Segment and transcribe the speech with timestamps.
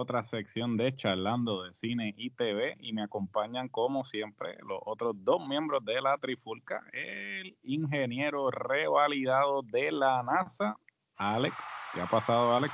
[0.00, 5.14] otra sección de Charlando de Cine y TV y me acompañan como siempre los otros
[5.18, 10.76] dos miembros de la Trifulca, el ingeniero revalidado de la NASA,
[11.16, 11.54] Alex.
[11.92, 12.72] ¿Qué ha pasado, Alex?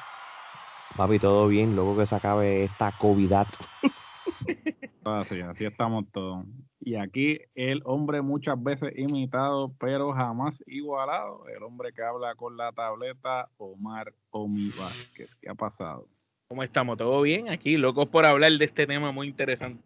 [0.97, 3.33] Papi, todo bien, luego que se acabe esta COVID.
[5.05, 6.47] así, así estamos todos.
[6.81, 12.57] Y aquí el hombre muchas veces imitado, pero jamás igualado, el hombre que habla con
[12.57, 15.35] la tableta, Omar Omi Vázquez.
[15.41, 16.07] ¿Qué ha pasado?
[16.49, 16.97] ¿Cómo estamos?
[16.97, 17.49] ¿Todo bien?
[17.49, 19.83] Aquí, locos por hablar de este tema muy interesante.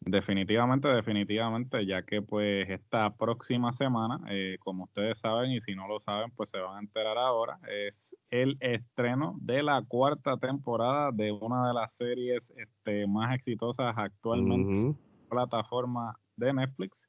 [0.00, 5.88] Definitivamente, definitivamente, ya que pues esta próxima semana, eh, como ustedes saben y si no
[5.88, 11.10] lo saben, pues se van a enterar ahora, es el estreno de la cuarta temporada
[11.10, 17.08] de una de las series este, más exitosas actualmente en la plataforma de Netflix,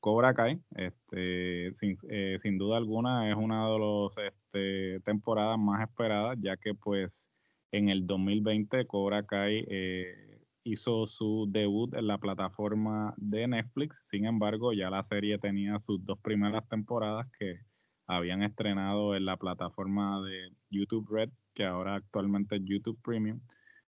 [0.00, 0.60] Cobra Kai.
[0.74, 6.56] Este, sin, eh, sin duda alguna es una de las este, temporadas más esperadas, ya
[6.56, 7.28] que pues
[7.72, 9.64] en el 2020 Cobra Kai...
[9.68, 10.32] Eh,
[10.64, 14.02] hizo su debut en la plataforma de Netflix.
[14.10, 17.60] Sin embargo, ya la serie tenía sus dos primeras temporadas que
[18.06, 23.40] habían estrenado en la plataforma de YouTube Red, que ahora actualmente es YouTube Premium.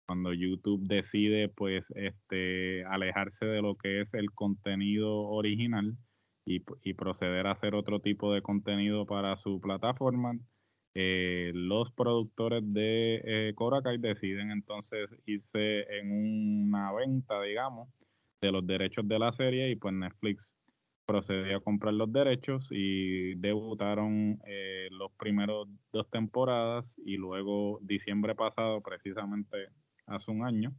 [0.07, 5.97] Cuando YouTube decide pues este alejarse de lo que es el contenido original
[6.47, 10.39] y, y proceder a hacer otro tipo de contenido para su plataforma,
[11.01, 13.55] eh, los productores de eh,
[14.01, 17.89] deciden entonces irse en una venta, digamos,
[18.41, 20.57] de los derechos de la serie y pues Netflix
[21.07, 28.35] procedió a comprar los derechos y debutaron eh, los primeros dos temporadas y luego diciembre
[28.35, 29.69] pasado, precisamente
[30.07, 30.75] hace un año,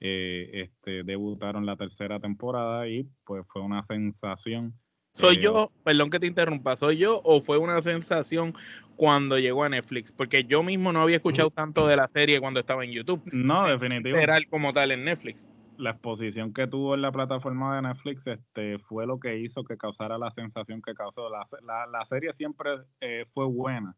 [0.00, 4.72] eh, este, debutaron la tercera temporada y pues fue una sensación
[5.14, 8.54] ¿Soy yo, perdón que te interrumpa, soy yo o fue una sensación
[8.96, 10.10] cuando llegó a Netflix?
[10.10, 13.22] Porque yo mismo no había escuchado tanto de la serie cuando estaba en YouTube.
[13.30, 14.22] No, definitivamente.
[14.22, 15.50] Era como tal en Netflix.
[15.76, 19.76] La exposición que tuvo en la plataforma de Netflix este, fue lo que hizo que
[19.76, 21.28] causara la sensación que causó.
[21.28, 21.46] La,
[21.86, 23.94] la, serie siempre eh, fue buena.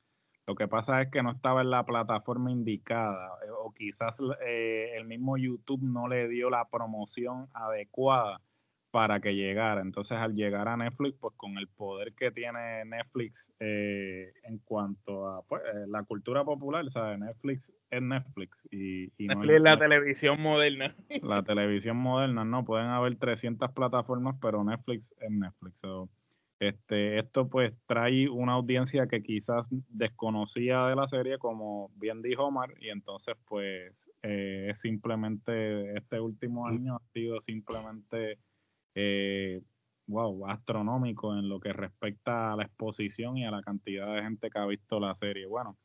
[0.47, 4.93] Lo que pasa es que no estaba en la plataforma indicada eh, o quizás eh,
[4.97, 8.41] el mismo YouTube no le dio la promoción adecuada
[8.95, 9.81] para que llegara.
[9.81, 15.27] Entonces, al llegar a Netflix, pues con el poder que tiene Netflix eh, en cuanto
[15.27, 17.19] a pues, eh, la cultura popular, ¿sabes?
[17.19, 18.69] Netflix es Netflix.
[18.71, 20.95] Y, Netflix es la televisión moderna.
[21.25, 25.83] La televisión moderna, no, pueden haber 300 plataformas, pero Netflix es Netflix.
[26.61, 32.45] este, esto pues trae una audiencia que quizás desconocía de la serie, como bien dijo
[32.45, 38.39] Omar, y entonces pues eh, simplemente, este último año ha sido simplemente
[38.95, 39.63] eh,
[40.07, 44.51] wow, astronómico en lo que respecta a la exposición y a la cantidad de gente
[44.51, 45.47] que ha visto la serie.
[45.47, 45.77] Bueno,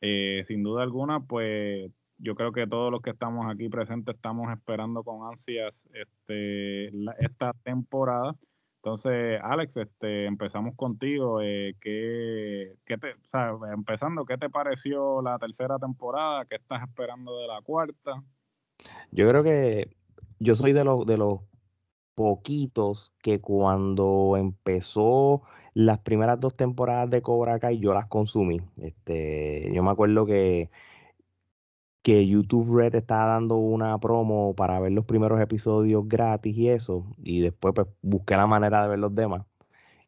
[0.00, 4.50] eh, sin duda alguna, pues yo creo que todos los que estamos aquí presentes estamos
[4.52, 6.86] esperando con ansias este,
[7.18, 8.34] esta temporada.
[8.76, 11.40] Entonces, Alex, este, empezamos contigo.
[11.42, 13.16] Eh, ¿qué, qué te,
[13.72, 16.44] empezando, ¿qué te pareció la tercera temporada?
[16.44, 18.22] ¿Qué estás esperando de la cuarta?
[19.10, 19.90] Yo creo que
[20.38, 21.40] yo soy de los, de los
[22.16, 25.42] poquitos que cuando empezó
[25.74, 28.62] las primeras dos temporadas de Cobra Kai yo las consumí.
[28.78, 30.70] Este, yo me acuerdo que,
[32.02, 37.06] que YouTube Red estaba dando una promo para ver los primeros episodios gratis y eso,
[37.22, 39.46] y después pues busqué la manera de ver los demás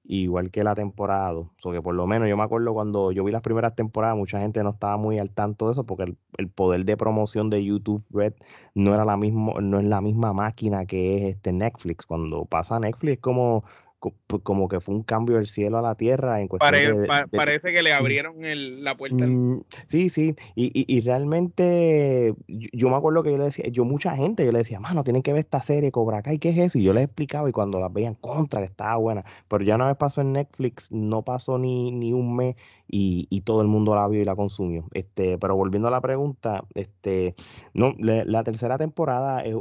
[0.08, 1.34] igual que la temporada.
[1.34, 4.16] O sea, que por lo menos yo me acuerdo cuando yo vi las primeras temporadas,
[4.16, 7.64] mucha gente no estaba muy al tanto de eso porque el, poder de promoción de
[7.64, 8.34] YouTube Red
[8.74, 12.06] no era la mismo, no es la misma máquina que es este Netflix.
[12.06, 13.64] Cuando pasa Netflix como
[13.98, 16.40] como que fue un cambio del cielo a la tierra.
[16.40, 18.36] En parece que le abrieron
[18.84, 19.26] la puerta.
[19.26, 24.16] Mm, sí, sí, y, y, realmente yo, me acuerdo que yo le decía, yo mucha
[24.16, 26.78] gente, yo le decía, mano, tienen que ver esta serie Cobra Kai, ¿qué es eso?
[26.78, 29.88] Y yo les explicaba y cuando las veían contra, que estaba buena, pero ya una
[29.88, 32.56] vez pasó en Netflix, no pasó ni, ni un mes
[32.86, 34.86] y, y, todo el mundo la vio y la consumió.
[34.92, 37.34] Este, pero volviendo a la pregunta, este,
[37.74, 39.56] no, la tercera temporada es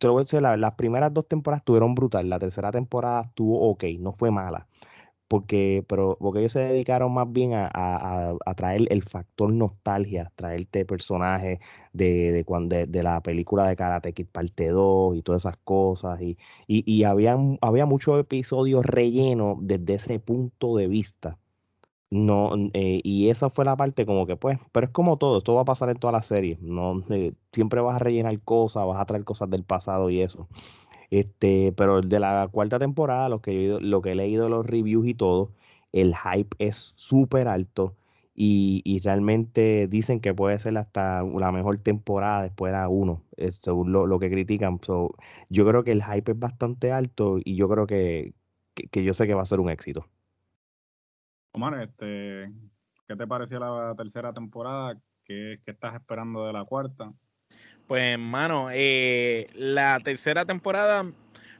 [0.00, 3.70] te lo voy a decir, las primeras dos temporadas estuvieron brutal, la tercera temporada estuvo
[3.70, 4.66] ok, no fue mala,
[5.28, 10.86] porque, pero, porque ellos se dedicaron más bien a, a, traer el factor nostalgia, traerte
[10.86, 11.60] personajes
[11.92, 16.38] de, de, de, la película de Karate Kid parte 2 y todas esas cosas, y,
[16.66, 21.38] y, y había, había muchos episodios rellenos desde ese punto de vista
[22.10, 25.54] no, eh, y esa fue la parte como que pues, pero es como todo, esto
[25.54, 29.00] va a pasar en toda la serie, no, eh, siempre vas a rellenar cosas, vas
[29.00, 30.48] a traer cosas del pasado y eso.
[31.10, 35.14] Este, pero de la cuarta temporada, lo que, lo que he leído los reviews y
[35.14, 35.52] todo,
[35.92, 37.96] el hype es súper alto
[38.34, 43.92] y, realmente dicen que puede ser hasta la mejor temporada después de la 1, según
[43.92, 44.80] lo, que critican.
[45.50, 48.34] yo creo que el hype es bastante alto y yo creo que,
[48.74, 50.06] que, yo sé que va a ser un éxito.
[51.52, 52.52] Omar, este,
[53.08, 54.96] ¿qué te pareció la tercera temporada?
[55.24, 57.12] ¿Qué, estás esperando de la cuarta?
[57.88, 61.04] Pues, hermano, eh, la tercera temporada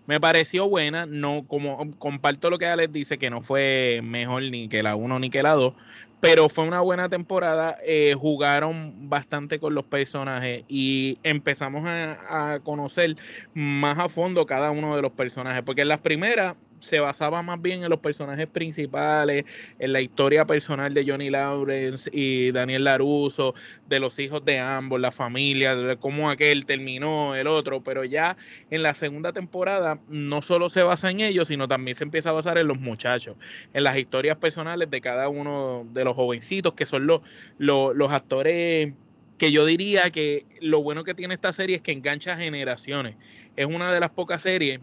[0.06, 1.06] me pareció buena.
[1.06, 5.18] No, como comparto lo que Alex dice, que no fue mejor ni que la 1
[5.18, 5.74] ni que la 2,
[6.20, 7.76] pero fue una buena temporada.
[7.84, 13.16] Eh, jugaron bastante con los personajes y empezamos a, a, conocer
[13.54, 15.62] más a fondo cada uno de los personajes.
[15.62, 19.44] Porque en las primeras se basaba más bien en los personajes principales,
[19.78, 23.54] en la historia personal de Johnny Lawrence y Daniel Laruso,
[23.88, 28.36] de los hijos de ambos, la familia, de cómo aquel terminó, el otro, pero ya
[28.70, 32.32] en la segunda temporada no solo se basa en ellos, sino también se empieza a
[32.32, 33.36] basar en los muchachos,
[33.72, 37.20] en las historias personales de cada uno de los jovencitos, que son los,
[37.58, 38.92] los, los actores
[39.40, 43.16] que yo diría que lo bueno que tiene esta serie es que engancha generaciones.
[43.56, 44.80] Es una de las pocas series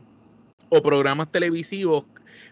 [0.69, 2.05] o programas televisivos.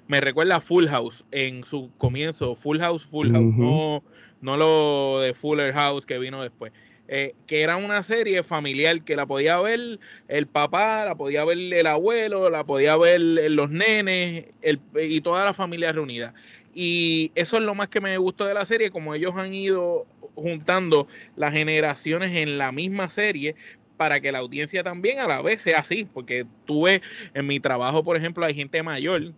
[0.08, 4.04] Me recuerda a Full House en su comienzo, Full House, Full House, no,
[4.42, 6.72] no lo de Fuller House que vino después.
[7.08, 11.58] Eh, que era una serie familiar que la podía ver el papá, la podía ver
[11.58, 16.34] el abuelo, la podía ver los nenes el, y toda la familia reunida.
[16.74, 20.08] Y eso es lo más que me gustó de la serie, como ellos han ido
[20.36, 23.56] juntando las generaciones en la misma serie,
[23.98, 27.02] para que la audiencia también a la vez sea así, porque tuve
[27.34, 29.34] en mi trabajo, por ejemplo, hay gente mayor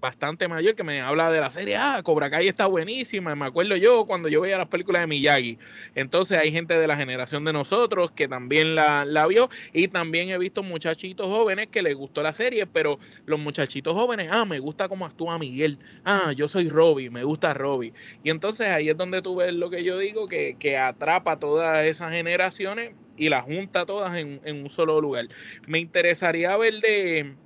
[0.00, 3.76] bastante mayor que me habla de la serie, ah, Cobra Kai está buenísima, me acuerdo
[3.76, 5.58] yo cuando yo veía las películas de Miyagi.
[5.94, 10.30] Entonces hay gente de la generación de nosotros que también la, la vio y también
[10.30, 14.58] he visto muchachitos jóvenes que les gustó la serie, pero los muchachitos jóvenes, ah, me
[14.58, 17.92] gusta cómo actúa Miguel, ah, yo soy Robbie, me gusta Robbie.
[18.24, 21.84] Y entonces ahí es donde tú ves lo que yo digo, que, que atrapa todas
[21.84, 25.28] esas generaciones y las junta todas en, en un solo lugar.
[25.66, 27.36] Me interesaría ver de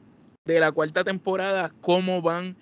[0.46, 2.56] de la cuarta temporada, cómo van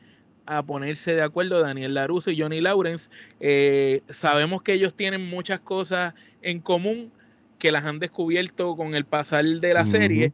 [0.47, 3.09] a ponerse de acuerdo Daniel Laruso y Johnny Lawrence.
[3.41, 7.13] Eh, sabemos que ellos tienen muchas cosas en común
[7.59, 10.33] que las han descubierto con el pasar de la serie,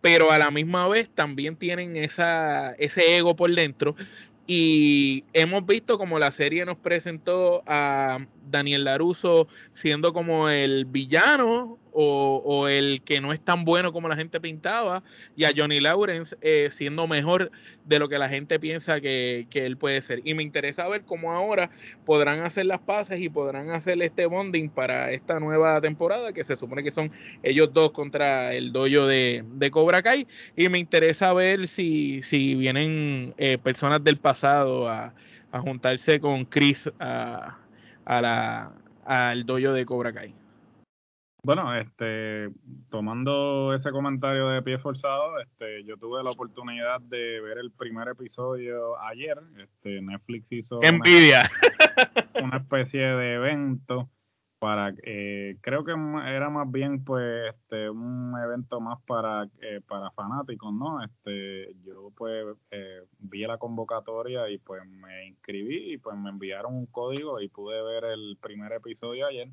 [0.00, 3.94] pero a la misma vez también tienen esa, ese ego por dentro.
[4.46, 11.78] Y hemos visto como la serie nos presentó a Daniel Laruso siendo como el villano
[11.98, 15.02] o, el que no es tan bueno como la gente pintaba,
[15.36, 17.50] y a Johnny Lawrence eh, siendo mejor
[17.84, 20.20] de lo que la gente piensa que, él puede ser.
[20.24, 21.70] Y me interesa ver cómo ahora
[22.04, 26.56] podrán hacer las paces y podrán hacer este bonding para esta nueva temporada, que se
[26.56, 27.10] supone que son
[27.42, 30.26] ellos dos contra el dojo de, Cobra Kai.
[30.56, 35.14] Y me interesa ver si, si vienen eh, personas del pasado a,
[35.52, 37.58] a juntarse con Chris a
[38.06, 38.72] a la,
[39.04, 40.32] al dojo de Cobra Kai.
[41.46, 42.50] Bueno, este,
[42.90, 48.08] tomando ese comentario de pie forzado, este, yo tuve la oportunidad de ver el primer
[48.08, 49.38] episodio ayer.
[49.56, 51.48] Este, Netflix hizo envidia
[52.42, 54.10] una especie de evento
[54.58, 60.10] para eh, creo que era más bien pues este un evento más para eh, para
[60.12, 66.16] fanáticos no este yo pues eh, vi la convocatoria y pues me inscribí y pues
[66.16, 69.50] me enviaron un código y pude ver el primer episodio ayer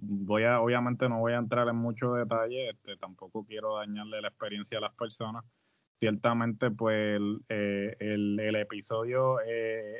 [0.00, 4.28] voy a obviamente no voy a entrar en mucho detalle este tampoco quiero dañarle la
[4.28, 5.44] experiencia a las personas
[5.98, 9.38] ciertamente pues el, el, el episodio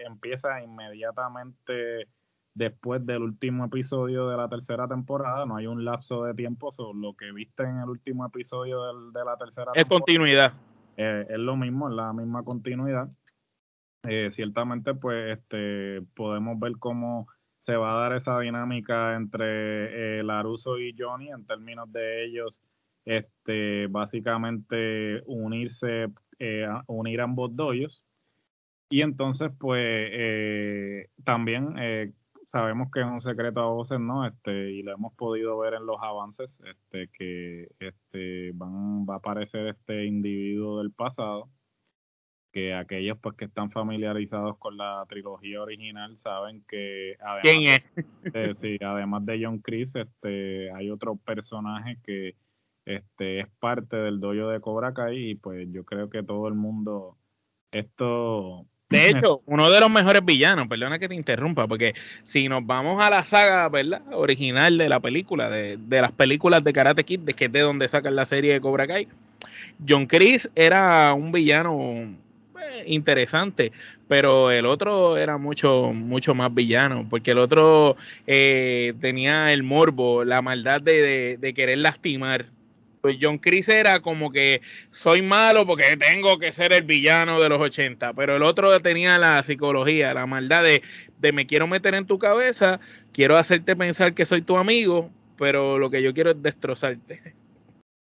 [0.07, 2.09] empieza inmediatamente
[2.55, 5.45] después del último episodio de la tercera temporada.
[5.45, 6.73] No hay un lapso de tiempo.
[6.73, 10.53] sobre lo que viste en el último episodio de la tercera es continuidad.
[10.97, 13.09] Eh, es lo mismo, es la misma continuidad.
[14.05, 17.27] Eh, ciertamente, pues este, podemos ver cómo
[17.65, 22.63] se va a dar esa dinámica entre eh, Laruso y Johnny en términos de ellos,
[23.05, 26.09] este, básicamente unirse,
[26.87, 28.05] unir ambos doyos.
[28.91, 31.77] Y entonces, pues también
[32.55, 34.25] sabemos que es un secreto a voces, ¿no?
[34.25, 39.17] Este, y lo hemos podido ver en los avances, este, que este, van, va a
[39.17, 41.51] aparecer este individuo del pasado,
[42.55, 48.33] que aquellos pues que están familiarizados con la trilogía original saben que además, ¿Quién es?
[48.33, 52.37] De, sí, además de John Chris, este, hay otro personaje que
[52.85, 56.55] este, es parte del dojo de Cobra Kai y pues yo creo que todo el
[56.55, 57.19] mundo
[57.73, 62.65] esto de hecho, uno de los mejores villanos, perdona que te interrumpa, porque si nos
[62.65, 64.03] vamos a la saga, ¿verdad?
[64.13, 67.89] Original de la película, de, las películas de Karate Kid, de que es de donde
[67.89, 69.09] sacan la serie de Cobra Kai,
[69.89, 72.15] John Chris era un villano
[72.55, 73.73] pues, interesante,
[74.07, 77.97] pero el otro era mucho, mucho más villano, porque el otro
[78.29, 82.47] eh, tenía el morbo, la maldad de, de, querer lastimar.
[83.01, 87.49] Pues John Chris era como que soy malo porque tengo que ser el villano de
[87.49, 90.83] los 80, pero el otro tenía la psicología, la maldad de,
[91.19, 92.79] de me quiero meter en tu cabeza,
[93.13, 97.35] quiero hacerte pensar que soy tu amigo, pero lo que yo quiero es destrozarte.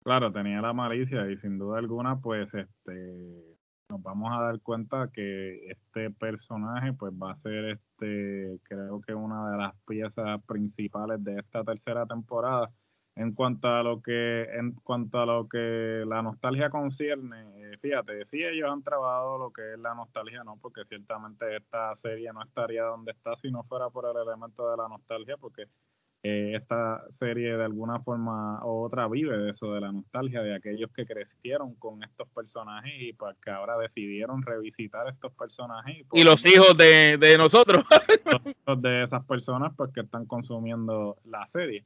[0.03, 3.48] Claro, tenía la malicia y sin duda alguna, pues este
[3.89, 9.13] nos vamos a dar cuenta que este personaje pues va a ser este creo que
[9.13, 12.71] una de las piezas principales de esta tercera temporada.
[13.15, 18.25] En cuanto a lo que en cuanto a lo que la nostalgia concierne eh, fíjate
[18.27, 22.43] sí ellos han trabajado lo que es la nostalgia no porque ciertamente esta serie no
[22.43, 25.65] estaría donde está si no fuera por el elemento de la nostalgia porque
[26.21, 30.53] eh, esta serie de alguna forma u otra vive de eso, de la nostalgia de
[30.53, 36.05] aquellos que crecieron con estos personajes y pues que ahora decidieron revisitar estos personajes.
[36.11, 37.85] Y, los hijos de, de nosotros.
[38.65, 41.85] los de esas personas pues que están consumiendo la serie.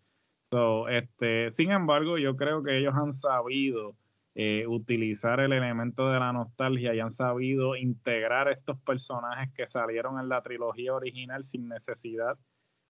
[0.49, 3.95] So, este, sin embargo, yo creo que ellos han sabido
[4.33, 10.19] eh, utilizar el elemento de la nostalgia y han sabido integrar estos personajes que salieron
[10.19, 12.35] en la trilogía original sin necesidad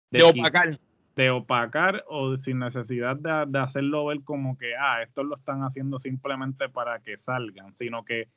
[0.10, 0.80] de, de opacar
[1.16, 6.00] de opacar o sin necesidad de, hacerlo ver como que, ah, estos lo están haciendo
[6.00, 8.30] simplemente para que salgan, sino que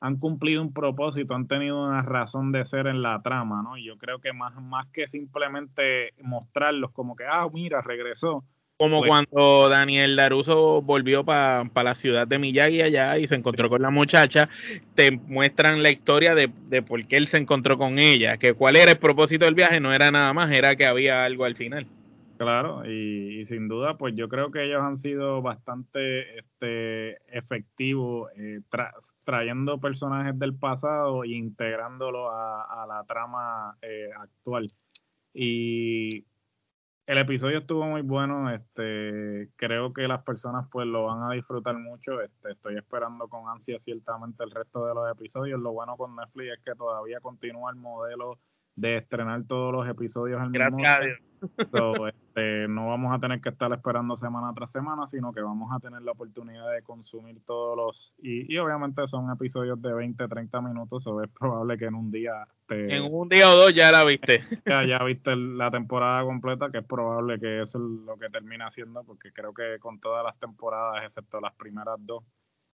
[0.00, 3.78] han cumplido un propósito, han tenido una razón de ser en la trama, ¿no?
[3.78, 8.44] Y yo creo que más, más que simplemente mostrarlos como que, ah, mira, regresó.
[8.78, 13.70] Como pues cuando Daniel Daruso volvió para la ciudad de Miyagi allá y se encontró
[13.70, 14.50] con la muchacha,
[14.94, 18.76] te muestran la historia de, de por qué él se encontró con ella, que cuál
[18.76, 21.86] era el propósito del viaje, no era nada más, era que había algo al final.
[22.38, 28.60] Claro, y, sin duda, pues yo creo que ellos han sido bastante este, efectivos eh,
[29.24, 34.70] trayendo personajes del pasado e integrándolo a, la trama eh, actual.
[35.32, 36.26] Y
[37.06, 41.76] el episodio estuvo muy bueno, este, creo que las personas pues lo van a disfrutar
[41.78, 45.60] mucho, este, estoy esperando con ansia ciertamente el resto de los episodios.
[45.60, 48.38] Lo bueno con Netflix es que todavía continúa el modelo
[48.76, 52.06] de estrenar todos los episodios al mismo tiempo.
[52.08, 55.80] este, no vamos a tener que estar esperando semana tras semana, sino que vamos a
[55.80, 58.14] tener la oportunidad de consumir todos los...
[58.18, 62.10] Y, y obviamente son episodios de 20, 30 minutos, o es probable que en un
[62.10, 62.46] día...
[62.68, 64.40] en un día o dos ya la viste.
[64.66, 68.66] Ya, ya viste la temporada completa, que es probable que eso es lo que termina
[68.66, 72.24] haciendo, porque creo que con todas las temporadas, excepto las primeras dos,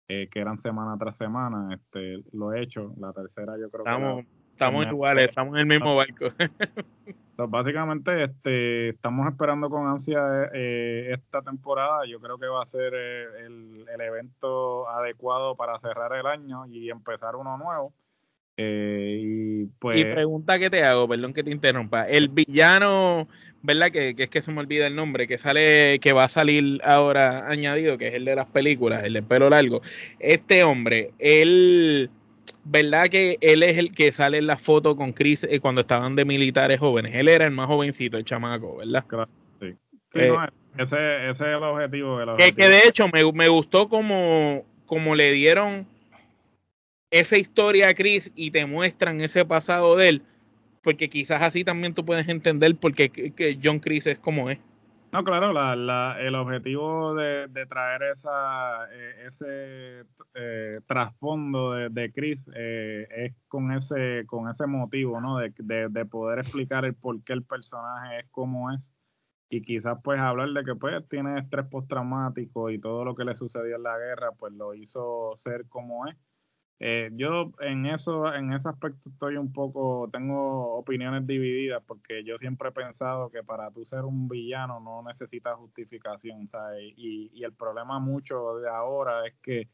[0.08, 2.92] eh, que eran semana tras semana, este, lo he hecho.
[2.98, 4.26] La tercera yo creo que...
[4.56, 6.28] Estamos iguales, estamos en el mismo barco.
[7.36, 12.06] básicamente, este, estamos esperando con ansia eh, esta temporada.
[12.08, 16.88] Yo creo que va a ser eh, el, evento adecuado para cerrar el año y
[16.88, 17.92] empezar uno nuevo.
[18.56, 20.00] Eh, y pues.
[20.00, 22.08] Y pregunta que te hago, perdón que te interrumpa.
[22.08, 23.28] El villano,
[23.60, 23.90] ¿verdad?
[23.90, 26.80] Que, que, es que se me olvida el nombre, que sale, que va a salir
[26.82, 29.82] ahora añadido, que es el de las películas, el de pelo largo.
[30.18, 32.08] Este hombre, él
[32.68, 36.16] ¿verdad que él es el que sale en la foto con Chris eh, cuando estaban
[36.16, 37.14] de militares jóvenes?
[37.14, 39.04] Él era el más jovencito, el chamaco, ¿verdad?
[39.06, 39.28] Claro,
[39.60, 39.74] sí.
[40.14, 40.34] Eh,
[40.78, 42.18] ese, es el objetivo.
[42.36, 45.86] Que, de hecho me, me gustó como, como le dieron
[47.10, 50.22] esa historia a Chris y te muestran ese pasado de él,
[50.82, 54.58] porque quizás así también tú puedes entender por qué John Chris es como es.
[55.12, 62.40] No, claro, la, el objetivo de, traer esa, eh, ese eh, trasfondo de, de Chris
[62.54, 65.38] eh, es con ese, con ese motivo, ¿no?
[65.38, 65.52] De,
[65.88, 68.92] de, poder explicar el por qué el personaje es como es
[69.48, 73.34] y quizás pues hablar de que pues tiene estrés postraumático y todo lo que le
[73.34, 76.16] sucedió en la guerra pues lo hizo ser como es
[76.78, 82.36] eh, yo en eso, en ese aspecto estoy un poco, tengo opiniones divididas porque yo
[82.36, 86.92] siempre he pensado que para tú ser un villano no necesitas justificación, ¿sabes?
[86.96, 89.68] Y, y el problema mucho de ahora es que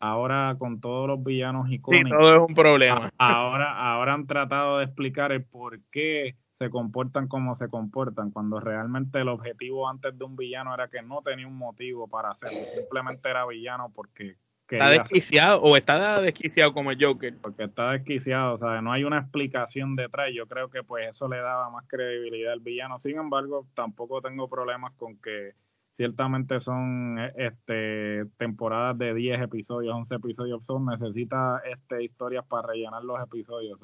[0.00, 3.10] ahora con todos los villanos icónicos, sí, todo es un problema.
[3.18, 8.58] ahora, ahora han tratado de explicar el por qué se comportan como se comportan, cuando
[8.58, 12.66] realmente el objetivo antes de un villano era que no tenía un motivo para hacerlo,
[12.74, 14.36] simplemente era villano porque
[14.70, 17.34] ¿Está desquiciado o está desquiciado como el Joker?
[17.40, 20.28] Porque está desquiciado, o sea, no hay una explicación detrás.
[20.34, 22.98] Yo creo que pues eso le daba más credibilidad al villano.
[22.98, 25.54] Sin embargo, tampoco tengo problemas con que
[25.96, 32.68] ciertamente son e, este temporadas de 10 episodios, 11 episodios son, necesita este historias para
[32.68, 33.78] rellenar los episodios.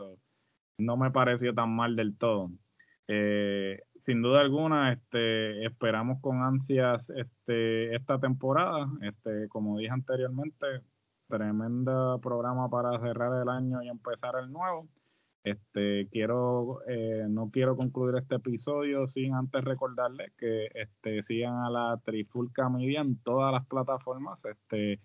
[0.78, 2.50] no me pareció tan mal del todo.
[3.08, 8.86] Eh, sin duda alguna, este, esperamos con ansias este, esta temporada.
[9.02, 10.66] Este, como dije anteriormente,
[11.28, 14.88] tremendo programa para cerrar el año y empezar el nuevo.
[15.42, 21.70] Este, quiero, eh, no quiero concluir este episodio sin antes recordarles que este, sigan a
[21.70, 25.00] la Trifulca Media en todas las plataformas, este,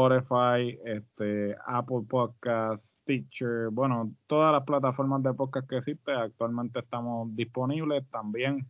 [0.00, 7.34] Spotify, este, Apple Podcasts, Teacher, bueno, todas las plataformas de podcast que existen, actualmente estamos
[7.36, 8.08] disponibles.
[8.10, 8.66] También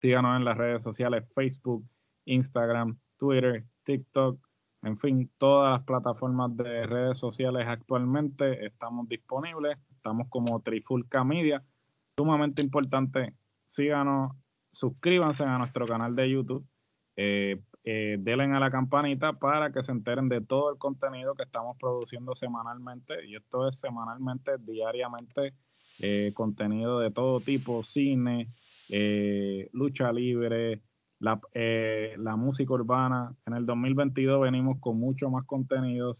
[0.00, 1.84] síganos en las redes sociales, Facebook,
[2.26, 4.38] Instagram, Twitter, TikTok,
[4.82, 9.78] en fin, todas las plataformas de redes sociales actualmente estamos disponibles.
[9.90, 11.64] Estamos como Trifulca Media.
[12.18, 13.34] Sumamente importante,
[13.66, 14.32] síganos,
[14.72, 16.66] suscríbanse a nuestro canal de YouTube.
[17.16, 21.42] Eh, eh, denle a la campanita para que se enteren de todo el contenido que
[21.42, 23.26] estamos produciendo semanalmente.
[23.26, 25.52] Y esto es semanalmente, diariamente,
[26.00, 28.48] eh, contenido de todo tipo, cine,
[28.88, 30.80] eh, lucha libre,
[31.18, 33.36] la, la, música urbana.
[33.46, 36.14] En el 2022 venimos con mucho más contenido.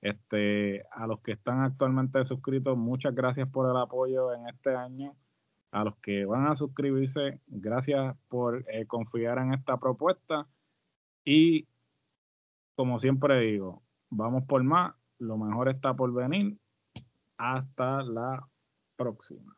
[0.00, 5.14] este, a los que están actualmente suscritos, muchas gracias por el apoyo en este año.
[5.72, 10.46] A los que van a suscribirse, gracias por eh, confiar en esta propuesta.
[11.26, 11.66] Y
[12.76, 14.94] como siempre digo, vamos por más.
[15.18, 16.56] Lo mejor está por venir.
[17.36, 18.46] Hasta la
[18.96, 19.56] próxima.